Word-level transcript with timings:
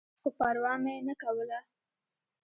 خو 0.21 0.27
پروا 0.37 0.73
مې 0.83 0.95
نه 1.07 1.13
کوله. 1.21 1.59